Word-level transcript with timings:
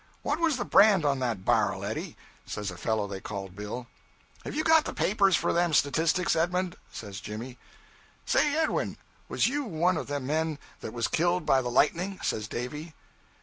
'What 0.23 0.39
was 0.39 0.57
the 0.57 0.65
brand 0.65 1.05
on 1.05 1.19
that 1.19 1.45
bar'l, 1.45 1.83
Eddy?' 1.85 2.17
says 2.43 2.71
a 2.71 2.75
fellow 2.79 3.05
they 3.05 3.21
called 3.21 3.55
Bill. 3.55 3.85
'Have 4.43 4.55
you 4.55 4.63
got 4.63 4.85
the 4.85 4.95
papers 4.95 5.35
for 5.35 5.53
them 5.53 5.73
statistics, 5.73 6.35
Edmund?' 6.35 6.75
says 6.91 7.19
Jimmy. 7.21 7.59
'Say, 8.25 8.57
Edwin, 8.57 8.97
was 9.29 9.45
you 9.47 9.63
one 9.63 9.97
of 9.97 10.07
the 10.07 10.19
men 10.19 10.57
that 10.79 10.91
was 10.91 11.07
killed 11.07 11.45
by 11.45 11.61
the 11.61 11.69
lightning.' 11.69 12.17
says 12.23 12.47
Davy. 12.47 12.95